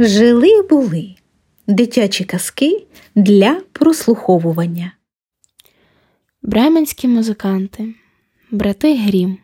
Жили 0.00 0.62
були 0.62 1.14
дитячі 1.66 2.24
казки 2.24 2.86
для 3.14 3.60
прослуховування. 3.72 4.92
Бременські 6.42 7.08
музиканти, 7.08 7.94
брати 8.50 8.96
Грім. 8.96 9.38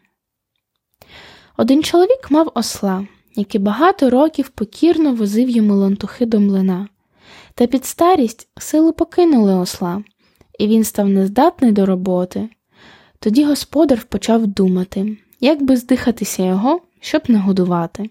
Один 1.56 1.82
чоловік 1.82 2.30
мав 2.30 2.52
осла, 2.54 3.06
який 3.36 3.60
багато 3.60 4.10
років 4.10 4.48
покірно 4.48 5.14
возив 5.14 5.50
йому 5.50 5.74
лантухи 5.74 6.26
до 6.26 6.40
млина. 6.40 6.88
Та 7.54 7.66
під 7.66 7.84
старість 7.84 8.48
сили 8.58 8.92
покинули 8.92 9.54
осла, 9.54 10.04
і 10.58 10.66
він 10.66 10.84
став 10.84 11.08
нездатний 11.08 11.72
до 11.72 11.86
роботи. 11.86 12.48
Тоді 13.18 13.44
господар 13.44 14.04
почав 14.08 14.46
думати, 14.46 15.16
як 15.40 15.62
би 15.62 15.76
здихатися 15.76 16.42
його, 16.42 16.80
щоб 17.00 17.22
не 17.28 17.38
годувати. 17.38 18.10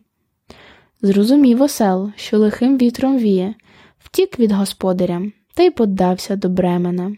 Зрозумів 1.06 1.62
осел, 1.62 2.12
що 2.16 2.38
лихим 2.38 2.78
вітром 2.78 3.18
віє, 3.18 3.56
втік 4.00 4.40
від 4.40 4.52
господаря 4.52 5.22
та 5.54 5.64
й 5.64 5.70
поддався 5.70 6.36
до 6.36 6.50
Бремена. 6.50 7.16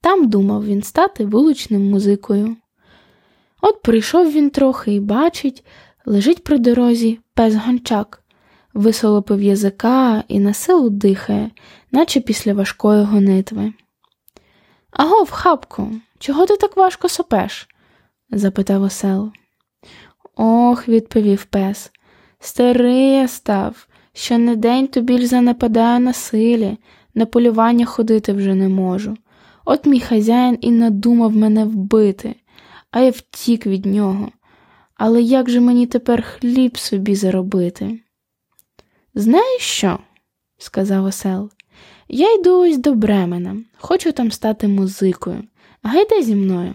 Там 0.00 0.28
думав 0.28 0.66
він 0.66 0.82
стати 0.82 1.24
вуличним 1.24 1.90
музикою. 1.90 2.56
От 3.60 3.82
прийшов 3.82 4.32
він 4.32 4.50
трохи 4.50 4.94
і 4.94 5.00
бачить, 5.00 5.64
лежить 6.06 6.44
при 6.44 6.58
дорозі 6.58 7.20
пес 7.34 7.54
гончак, 7.54 8.22
висолопив 8.74 9.42
язика 9.42 10.24
і 10.28 10.40
на 10.40 10.54
силу 10.54 10.90
дихає, 10.90 11.50
наче 11.92 12.20
після 12.20 12.54
важкої 12.54 13.04
гонитви. 13.04 13.72
Агов, 14.90 15.30
хапку, 15.30 15.90
чого 16.18 16.46
ти 16.46 16.56
так 16.56 16.76
важко 16.76 17.08
сопеш? 17.08 17.68
запитав 18.30 18.82
осел. 18.82 19.32
Ох, 20.36 20.88
відповів 20.88 21.44
пес. 21.44 21.90
Старий 22.40 23.10
я 23.10 23.28
став, 23.28 23.86
що 24.12 24.38
не 24.38 24.56
день 24.56 24.88
то 24.88 25.00
біль 25.00 25.26
занападає 25.26 26.00
на 26.00 26.12
силі, 26.12 26.76
на 27.14 27.26
полювання 27.26 27.84
ходити 27.84 28.32
вже 28.32 28.54
не 28.54 28.68
можу. 28.68 29.16
От 29.64 29.86
мій 29.86 30.00
хазяїн 30.00 30.58
і 30.60 30.70
надумав 30.70 31.36
мене 31.36 31.64
вбити, 31.64 32.34
а 32.90 33.00
я 33.00 33.10
втік 33.10 33.66
від 33.66 33.86
нього. 33.86 34.28
Але 34.94 35.22
як 35.22 35.50
же 35.50 35.60
мені 35.60 35.86
тепер 35.86 36.22
хліб 36.22 36.78
собі 36.78 37.14
заробити? 37.14 38.00
Знаєш 39.14 39.62
що? 39.62 39.98
сказав 40.58 41.04
осел. 41.04 41.50
Я 42.08 42.34
йду 42.34 42.60
ось 42.60 42.78
до 42.78 42.94
Бремена, 42.94 43.56
хочу 43.78 44.12
там 44.12 44.30
стати 44.30 44.68
музикою. 44.68 45.44
Гайде 45.82 46.22
зі 46.22 46.34
мною. 46.34 46.74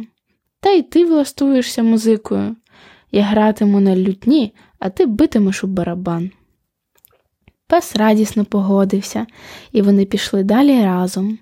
Та 0.60 0.70
й 0.70 0.82
ти 0.82 1.06
влаштуєшся 1.06 1.84
музикою. 1.84 2.56
Я 3.12 3.24
гратиму 3.24 3.80
на 3.80 3.96
лютні, 3.96 4.54
а 4.84 4.90
ти 4.90 5.06
битимеш 5.06 5.64
у 5.64 5.68
барабан. 5.68 6.32
Пес 7.68 7.96
радісно 7.96 8.46
погодився, 8.46 9.26
і 9.72 9.82
вони 9.82 10.06
пішли 10.06 10.44
далі 10.44 10.84
разом. 10.84 11.40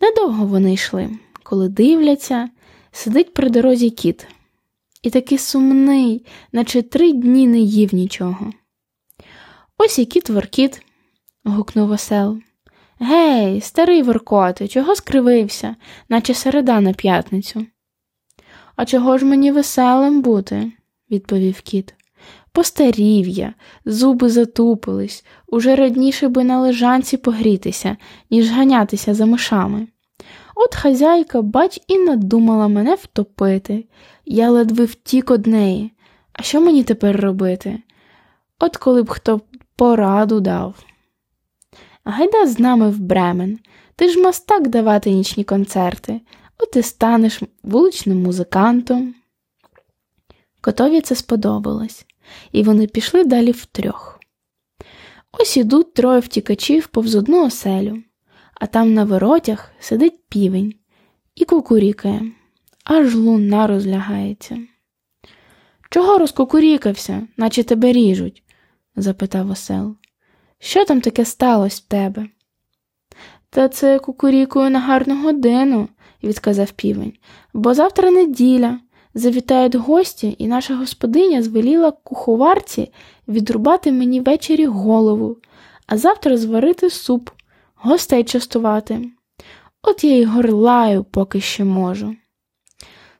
Недовго 0.00 0.46
вони 0.46 0.72
йшли, 0.72 1.10
коли 1.42 1.68
дивляться, 1.68 2.48
сидить 2.92 3.34
при 3.34 3.50
дорозі 3.50 3.90
кіт. 3.90 4.26
І 5.02 5.10
такий 5.10 5.38
сумний, 5.38 6.26
наче 6.52 6.82
три 6.82 7.12
дні 7.12 7.46
не 7.46 7.58
їв 7.58 7.94
нічого. 7.94 8.52
Ось 9.78 9.98
і 9.98 10.04
кіт 10.04 10.30
воркіт, 10.30 10.82
гукнув 11.44 11.90
осел. 11.90 12.38
Гей, 12.98 13.60
старий 13.60 14.02
воркоти, 14.02 14.68
чого 14.68 14.94
скривився, 14.94 15.76
наче 16.08 16.34
середа 16.34 16.80
на 16.80 16.92
п'ятницю? 16.92 17.66
А 18.76 18.84
чого 18.84 19.18
ж 19.18 19.24
мені 19.24 19.52
веселим 19.52 20.22
бути? 20.22 20.72
відповів 21.10 21.60
кіт. 21.60 21.94
Постарів 22.52 23.28
я, 23.28 23.54
зуби 23.84 24.28
затупились, 24.28 25.24
уже 25.46 25.76
радніше 25.76 26.28
би 26.28 26.44
на 26.44 26.60
лежанці 26.60 27.16
погрітися, 27.16 27.96
ніж 28.30 28.50
ганятися 28.50 29.14
за 29.14 29.26
мишами. 29.26 29.86
От 30.54 30.74
хазяйка, 30.74 31.42
бач, 31.42 31.80
і 31.88 31.98
надумала 31.98 32.68
мене 32.68 32.94
втопити. 32.94 33.84
Я 34.24 34.50
ледве 34.50 34.84
втік 34.84 35.30
од 35.30 35.46
неї. 35.46 35.92
А 36.32 36.42
що 36.42 36.60
мені 36.60 36.84
тепер 36.84 37.20
робити? 37.20 37.82
От 38.58 38.76
коли 38.76 39.02
б 39.02 39.08
хто 39.08 39.40
пораду 39.76 40.40
дав. 40.40 40.74
Гайда 42.04 42.46
з 42.46 42.58
нами 42.58 42.90
в 42.90 42.98
Бремен. 42.98 43.58
Ти 43.96 44.08
ж 44.08 44.20
мастак 44.20 44.68
давати 44.68 45.10
нічні 45.10 45.44
концерти, 45.44 46.20
от 46.58 46.76
і 46.76 46.82
станеш 46.82 47.42
вуличним 47.62 48.22
музикантом. 48.22 49.14
Котові 50.60 51.00
це 51.00 51.14
сподобалось, 51.14 52.06
і 52.52 52.62
вони 52.62 52.86
пішли 52.86 53.24
далі 53.24 53.50
втрьох. 53.50 54.20
Ось 55.32 55.56
ідуть 55.56 55.94
троє 55.94 56.20
втікачів 56.20 56.86
повз 56.86 57.14
одну 57.14 57.46
оселю, 57.46 58.02
а 58.54 58.66
там 58.66 58.94
на 58.94 59.04
воротях 59.04 59.72
сидить 59.80 60.20
півень 60.28 60.74
і 61.34 61.44
кукурікає, 61.44 62.32
аж 62.84 63.14
луна 63.14 63.66
розлягається. 63.66 64.58
Чого 65.90 66.18
розкукурікався, 66.18 67.28
наче 67.36 67.62
тебе 67.62 67.92
ріжуть? 67.92 68.42
запитав 68.96 69.50
осел. 69.50 69.96
Що 70.58 70.84
там 70.84 71.00
таке 71.00 71.24
сталося 71.24 71.82
в 71.84 71.88
тебе? 71.88 72.28
Та 73.50 73.68
це 73.68 73.98
кукурікую 73.98 74.70
на 74.70 74.80
гарну 74.80 75.22
годину, 75.22 75.88
відказав 76.22 76.70
півень, 76.70 77.12
бо 77.54 77.74
завтра 77.74 78.10
неділя. 78.10 78.80
Завітають 79.14 79.74
гості, 79.74 80.36
і 80.38 80.46
наша 80.46 80.76
господиня 80.76 81.42
звеліла 81.42 81.90
куховарці 81.90 82.92
відрубати 83.28 83.92
мені 83.92 84.20
ввечері 84.20 84.66
голову, 84.66 85.36
а 85.86 85.96
завтра 85.96 86.36
зварити 86.36 86.90
суп, 86.90 87.30
гостей 87.74 88.24
частувати. 88.24 89.10
От 89.82 90.04
я 90.04 90.16
й 90.16 90.24
горлаю, 90.24 91.04
поки 91.04 91.40
ще 91.40 91.64
можу. 91.64 92.16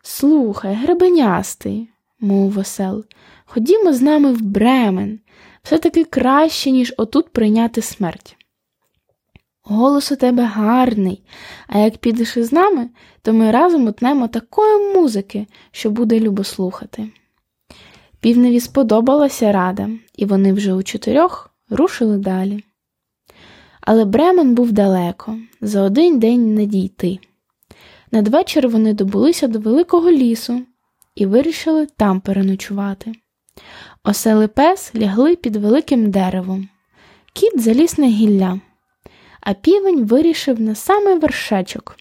Слухай, 0.02 0.74
гребенястий, 0.74 1.88
мов 2.20 2.50
весел, 2.50 3.04
ходімо 3.44 3.92
з 3.92 4.02
нами 4.02 4.32
в 4.32 4.42
Бремен, 4.42 5.20
все 5.62 5.78
таки 5.78 6.04
краще, 6.04 6.70
ніж 6.70 6.94
отут 6.96 7.28
прийняти 7.28 7.82
смерть. 7.82 8.36
Голос 9.64 10.12
у 10.12 10.16
тебе 10.16 10.44
гарний, 10.44 11.22
а 11.66 11.78
як 11.78 11.96
підеш 11.98 12.36
із 12.36 12.52
нами, 12.52 12.88
то 13.22 13.32
ми 13.32 13.50
разом 13.50 13.86
утнемо 13.86 14.28
такої 14.28 14.94
музики, 14.94 15.46
що 15.70 15.90
буде 15.90 16.20
любо 16.20 16.44
слухати. 16.44 17.08
Півневі 18.20 18.60
сподобалася 18.60 19.52
рада, 19.52 19.90
і 20.16 20.24
вони 20.24 20.52
вже 20.52 20.72
у 20.72 20.82
чотирьох 20.82 21.50
рушили 21.70 22.18
далі. 22.18 22.64
Але 23.80 24.04
Бремен 24.04 24.54
був 24.54 24.72
далеко, 24.72 25.38
за 25.60 25.82
один 25.82 26.18
день 26.18 26.54
не 26.54 26.66
дійти. 26.66 27.18
Надвечір 28.12 28.68
вони 28.68 28.94
добулися 28.94 29.48
до 29.48 29.58
великого 29.58 30.10
лісу 30.10 30.62
і 31.14 31.26
вирішили 31.26 31.86
там 31.96 32.20
переночувати. 32.20 33.12
Осели 34.04 34.48
пес 34.48 34.94
лягли 34.96 35.36
під 35.36 35.56
великим 35.56 36.10
деревом. 36.10 36.68
Кіт 37.32 37.60
заліз 37.60 37.98
на 37.98 38.06
гілля 38.06 38.60
а 39.42 39.54
півень 39.54 40.04
вирішив 40.04 40.60
на 40.60 40.74
самий 40.74 41.18
вершечок, 41.18 41.96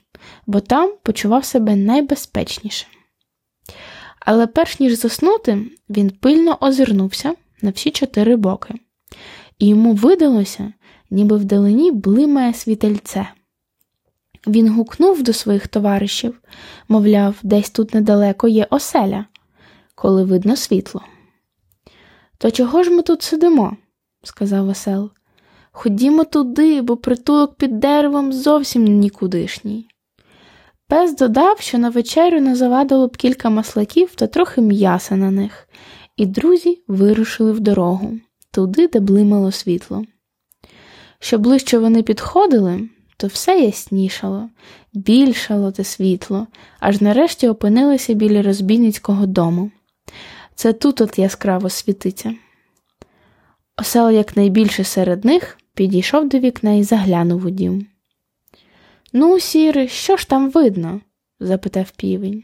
бо 0.48 0.60
там 0.60 0.94
почував 1.04 1.46
себе 1.46 1.76
найбезпечніше. 1.76 2.88
Але 4.20 4.48
перш 4.48 4.80
ніж 4.80 4.94
заснути, 4.94 5.66
він 5.90 6.10
пильно 6.10 6.58
озирнувся 6.62 7.36
на 7.62 7.72
всі 7.72 7.92
чотири 7.92 8.36
боки, 8.36 8.74
і 9.60 9.68
йому 9.68 9.94
видалося, 9.94 10.74
ніби 11.10 11.38
вдалині 11.38 11.92
блимає 11.92 12.54
світельце. 12.54 13.28
Він 14.48 14.70
гукнув 14.70 15.24
до 15.24 15.34
своїх 15.34 15.68
товаришів, 15.68 16.42
мовляв, 16.90 17.36
десь 17.44 17.70
тут 17.70 17.94
недалеко 17.94 18.48
є 18.48 18.68
оселя, 18.70 19.26
коли 19.96 20.24
видно 20.24 20.56
світло. 20.56 21.02
То 22.38 22.52
чого 22.52 22.84
ж 22.84 22.90
ми 22.90 23.02
тут 23.02 23.22
сидимо? 23.22 23.78
сказав 24.24 24.70
осел. 24.70 25.12
Ходімо 25.72 26.24
туди, 26.24 26.82
бо 26.82 26.98
притулок 26.98 27.56
під 27.56 27.80
деревом 27.80 28.34
зовсім 28.34 28.84
нікудишній. 28.84 29.88
Пес 30.88 31.16
додав, 31.16 31.60
що 31.60 31.78
на 31.78 31.90
вечерю 31.90 32.42
не 32.42 32.56
завадило 32.56 33.08
б 33.08 33.18
кілька 33.18 33.50
маслаків 33.50 34.16
та 34.16 34.28
трохи 34.28 34.62
м'яса 34.62 35.16
на 35.16 35.32
них, 35.32 35.68
і 36.18 36.26
друзі 36.26 36.84
вирушили 36.88 37.52
в 37.52 37.60
дорогу, 37.60 38.20
туди, 38.52 38.88
де 38.88 39.00
блимало 39.00 39.52
світло. 39.52 40.06
Що 41.20 41.38
ближче 41.38 41.78
вони 41.78 42.04
підходили, 42.04 42.90
то 43.18 43.28
все 43.28 43.60
яснішало, 43.60 44.50
більшало 44.94 45.72
те 45.72 45.84
світло, 45.84 46.48
аж 46.80 47.02
нарешті 47.02 47.48
опинилися 47.48 48.14
біля 48.14 48.42
розбійницького 48.42 49.26
дому. 49.26 49.72
Це 50.56 50.74
тут 50.74 51.02
от 51.02 51.20
яскраво 51.20 51.70
світиться. 51.70 52.36
Осел 53.78 54.10
якнайбільше 54.10 54.84
серед 54.84 55.26
них 55.26 55.58
підійшов 55.76 56.30
до 56.30 56.40
вікна 56.40 56.74
і 56.74 56.84
заглянув 56.84 57.46
у 57.46 57.50
дім. 57.50 57.86
Ну, 59.14 59.40
сіри, 59.40 59.88
що 59.88 60.18
ж 60.18 60.30
там 60.30 60.50
видно? 60.50 61.02
запитав 61.40 61.92
півень. 61.92 62.44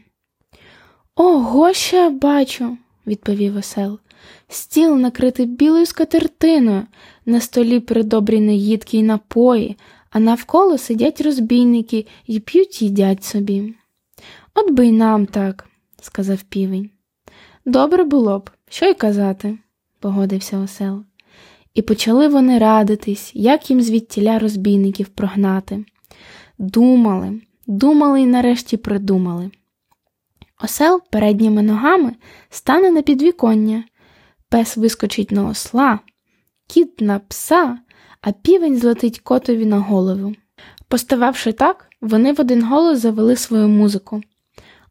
Ого, 1.14 1.72
я 1.92 2.10
бачу, 2.10 2.76
відповів 3.06 3.56
осел. 3.56 3.98
стіл 4.48 4.96
накритий 4.96 5.46
білою 5.46 5.86
скатертиною, 5.86 6.86
на 7.26 7.40
столі 7.40 7.80
придобрі 7.80 8.40
наїдки 8.40 8.98
й 8.98 9.02
напої, 9.02 9.76
а 10.10 10.20
навколо 10.20 10.78
сидять 10.78 11.20
розбійники 11.20 12.06
і 12.26 12.40
п'ють 12.40 12.82
їдять 12.82 13.24
собі. 13.24 13.74
От 14.54 14.70
би 14.70 14.86
й 14.86 14.92
нам 14.92 15.26
так, 15.26 15.68
сказав 16.02 16.42
півень. 16.42 16.90
Добре 17.64 18.04
було 18.04 18.38
б, 18.38 18.50
що 18.70 18.86
й 18.86 18.94
казати, 18.94 19.58
погодився 20.00 20.58
осел. 20.58 21.04
І 21.78 21.82
почали 21.82 22.28
вони 22.28 22.58
радитись, 22.58 23.30
як 23.34 23.70
їм 23.70 23.82
звідтіля 23.82 24.38
розбійників 24.38 25.08
прогнати. 25.08 25.84
Думали, 26.58 27.40
думали 27.66 28.20
і 28.20 28.26
нарешті 28.26 28.76
придумали. 28.76 29.50
Осел 30.64 31.02
передніми 31.10 31.62
ногами 31.62 32.14
стане 32.50 32.90
на 32.90 33.02
підвіконня, 33.02 33.84
пес 34.48 34.76
вискочить 34.76 35.30
на 35.30 35.48
осла, 35.48 35.98
кіт 36.66 37.00
на 37.00 37.18
пса, 37.18 37.78
а 38.20 38.32
півень 38.32 38.76
злетить 38.76 39.18
котові 39.18 39.66
на 39.66 39.78
голову. 39.78 40.34
Постававши 40.88 41.52
так, 41.52 41.88
вони 42.00 42.32
в 42.32 42.40
один 42.40 42.64
голос 42.64 42.98
завели 42.98 43.36
свою 43.36 43.68
музику. 43.68 44.20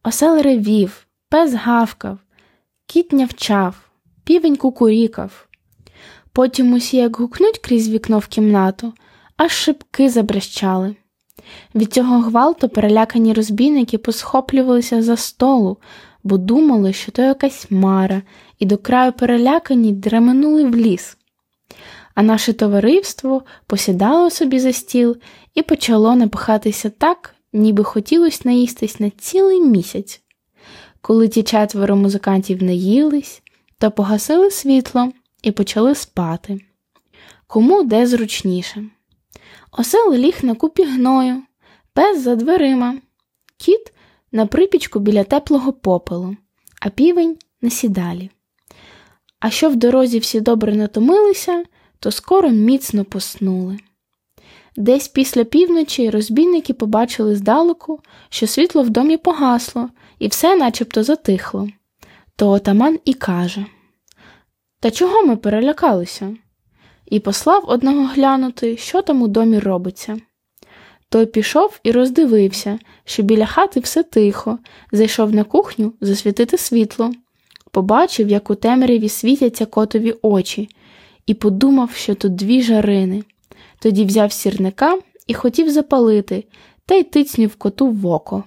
Осел 0.03 0.41
ревів, 0.41 1.07
пес 1.29 1.53
гавкав, 1.53 2.19
кіт 2.85 3.13
нявчав, 3.13 3.89
півень 4.23 4.55
кукурікав. 4.55 5.46
Потім 6.37 6.73
усі 6.73 6.97
як 6.97 7.17
гукнуть 7.17 7.57
крізь 7.57 7.89
вікно 7.89 8.19
в 8.19 8.27
кімнату, 8.27 8.93
аж 9.37 9.51
шибки 9.51 10.09
забрещали. 10.09 10.95
Від 11.75 11.93
цього 11.93 12.19
гвалту 12.19 12.69
перелякані 12.69 13.33
розбійники 13.33 13.97
посхоплювалися 13.97 15.01
за 15.03 15.17
столу, 15.17 15.77
бо 16.23 16.37
думали, 16.37 16.93
що 16.93 17.11
то 17.11 17.21
якась 17.21 17.71
мара, 17.71 18.21
і 18.59 18.65
до 18.65 18.77
краю 18.77 19.11
перелякані 19.11 19.91
дременули 19.91 20.65
в 20.65 20.75
ліс. 20.75 21.17
А 22.15 22.23
наше 22.23 22.53
товариство 22.53 23.43
посідало 23.67 24.29
собі 24.29 24.59
за 24.59 24.73
стіл 24.73 25.17
і 25.55 25.61
почало 25.61 26.15
напихатися 26.15 26.89
так, 26.89 27.35
ніби 27.53 27.83
хотілося 27.83 28.41
наїстись 28.45 28.99
на 28.99 29.09
цілий 29.09 29.61
місяць. 29.61 30.21
Коли 31.01 31.27
ті 31.27 31.43
четверо 31.43 31.95
музикантів 31.95 32.63
наїлись, 32.63 33.41
то 33.79 33.91
погасили 33.91 34.51
світло 34.51 35.11
і 35.43 35.51
почали 35.51 35.95
спати. 35.95 36.59
Кому 37.47 37.83
де 37.83 38.07
зручніше. 38.07 38.85
Осел 39.71 40.13
ліг 40.13 40.37
на 40.41 40.55
купі 40.55 40.83
гною, 40.83 41.43
пес 41.93 42.21
за 42.21 42.35
дверима, 42.35 42.95
кіт 43.57 43.93
на 44.31 44.45
припічку 44.45 44.99
біля 44.99 45.23
теплого 45.23 45.73
попелу, 45.73 46.35
а 46.81 46.89
півень 46.89 47.37
на 47.61 47.69
сідалі. 47.69 48.29
А 49.39 49.49
що 49.49 49.69
в 49.69 49.75
дорозі 49.75 50.19
всі 50.19 50.41
добре 50.41 50.75
натомилися, 50.75 51.63
то 51.99 52.11
скоро 52.11 52.49
міцно 52.49 53.05
поснули. 53.05 53.77
Десь 54.75 55.07
після 55.07 55.43
півночі 55.43 56.09
розбійники 56.09 56.73
побачили 56.73 57.35
здалеку, 57.35 57.99
що 58.29 58.47
світло 58.47 58.83
в 58.83 58.89
домі 58.89 59.17
погасло, 59.17 59.89
і 60.19 60.27
все 60.27 60.55
начебто 60.55 61.03
затихло. 61.03 61.69
То 62.35 62.49
отаман 62.49 62.99
і 63.05 63.13
каже 63.13 63.65
Та 64.87 64.91
чого 64.91 65.25
ми 65.25 65.35
перелякалися? 65.35 66.35
І 67.05 67.19
послав 67.19 67.63
одного 67.67 68.05
глянути, 68.05 68.77
що 68.77 69.01
там 69.01 69.21
у 69.21 69.27
домі 69.27 69.59
робиться. 69.59 70.17
Той 71.09 71.25
пішов 71.25 71.79
і 71.83 71.91
роздивився, 71.91 72.79
що 73.05 73.23
біля 73.23 73.45
хати 73.45 73.79
все 73.79 74.03
тихо, 74.03 74.59
зайшов 74.91 75.35
на 75.35 75.43
кухню 75.43 75.93
засвітити 76.01 76.57
світло, 76.57 77.11
побачив, 77.71 78.29
як 78.29 78.49
у 78.49 78.55
темряві 78.55 79.09
світяться 79.09 79.65
котові 79.65 80.15
очі, 80.21 80.69
і 81.25 81.33
подумав, 81.33 81.91
що 81.91 82.15
тут 82.15 82.35
дві 82.35 82.61
жарини. 82.61 83.23
Тоді 83.79 84.05
взяв 84.05 84.31
сірника 84.31 84.99
і 85.27 85.33
хотів 85.33 85.69
запалити, 85.69 86.43
та 86.85 86.95
й 86.95 87.03
тицнюв 87.03 87.55
коту 87.55 87.87
в 87.87 88.05
око. 88.05 88.43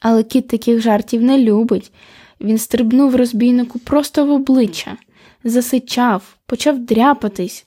Але 0.00 0.22
кіт 0.22 0.48
таких 0.48 0.80
жартів 0.80 1.22
не 1.22 1.38
любить. 1.38 1.92
Він 2.40 2.58
стрибнув 2.58 3.16
розбійнику 3.16 3.78
просто 3.78 4.26
в 4.26 4.30
обличчя, 4.30 4.96
засичав, 5.44 6.36
почав 6.46 6.78
дряпатись. 6.78 7.66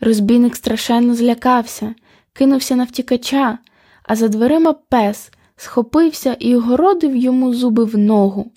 Розбійник 0.00 0.56
страшенно 0.56 1.14
злякався, 1.14 1.94
кинувся 2.32 2.76
на 2.76 2.84
втікача, 2.84 3.58
а 4.02 4.16
за 4.16 4.28
дверима 4.28 4.72
пес 4.72 5.30
схопився 5.56 6.36
і 6.38 6.56
огородив 6.56 7.16
йому 7.16 7.54
зуби 7.54 7.84
в 7.84 7.98
ногу. 7.98 8.52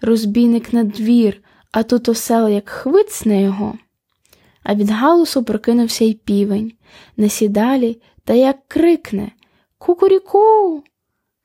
Розбійник 0.00 0.72
на 0.72 0.84
двір, 0.84 1.42
а 1.72 1.82
тут 1.82 2.08
осел 2.08 2.48
як 2.48 2.68
хвицне 2.68 3.42
його. 3.42 3.78
А 4.62 4.74
від 4.74 4.90
галусу 4.90 5.44
прокинувся 5.44 6.04
й 6.04 6.14
півень, 6.14 6.72
на 7.16 7.28
сідалі 7.28 8.00
та 8.24 8.34
як 8.34 8.56
крикне 8.68 9.30
Кукуріку. 9.78 10.82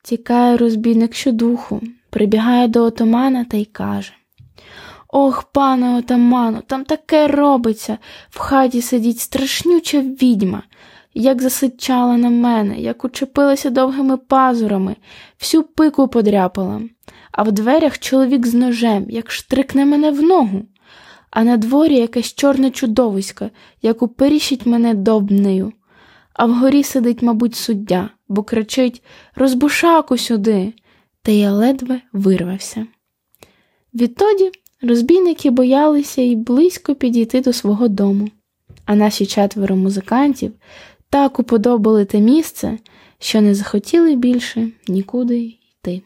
Тікає 0.04 0.56
розбійник 0.56 1.14
щодуху, 1.14 1.80
прибігає 2.10 2.68
до 2.68 2.82
отамана 2.82 3.44
та 3.44 3.56
й 3.56 3.64
каже 3.64 4.12
Ох, 5.08 5.42
пане 5.42 5.98
отаману, 5.98 6.62
там 6.66 6.84
таке 6.84 7.26
робиться. 7.26 7.98
В 8.30 8.38
хаті 8.38 8.82
сидіть 8.82 9.18
страшнюча 9.18 10.00
відьма, 10.00 10.62
як 11.14 11.42
засичала 11.42 12.16
на 12.16 12.30
мене, 12.30 12.78
як 12.78 13.04
учепилася 13.04 13.70
довгими 13.70 14.16
пазурами, 14.16 14.96
всю 15.40 15.62
пику 15.62 16.08
подряпала, 16.08 16.82
а 17.32 17.42
в 17.42 17.52
дверях 17.52 17.98
чоловік 17.98 18.46
з 18.46 18.54
ножем, 18.54 19.06
як 19.08 19.30
штрикне 19.30 19.84
мене 19.84 20.10
в 20.10 20.22
ногу, 20.22 20.62
а 21.30 21.44
на 21.44 21.56
дворі 21.56 21.94
якесь 21.94 22.34
чорне 22.34 22.70
чудовисько, 22.70 23.50
як 23.82 24.02
уперіщить 24.02 24.66
мене 24.66 24.94
добнею. 24.94 25.72
А 26.34 26.46
вгорі 26.46 26.82
сидить, 26.82 27.22
мабуть, 27.22 27.54
суддя, 27.54 28.10
бо 28.28 28.42
кричить 28.42 29.02
Розбушаку 29.34 30.18
сюди. 30.18 30.72
Та 31.22 31.32
я 31.32 31.52
ледве 31.52 32.00
вирвався. 32.12 32.86
Відтоді 33.94 34.50
розбійники 34.82 35.50
боялися 35.50 36.22
й 36.22 36.36
близько 36.36 36.94
підійти 36.94 37.40
до 37.40 37.52
свого 37.52 37.88
дому, 37.88 38.28
а 38.84 38.94
наші 38.94 39.26
четверо 39.26 39.76
музикантів 39.76 40.52
так 41.10 41.38
уподобали 41.38 42.04
те 42.04 42.20
місце, 42.20 42.78
що 43.18 43.40
не 43.40 43.54
захотіли 43.54 44.14
більше 44.16 44.68
нікуди 44.88 45.38
йти. 45.38 46.02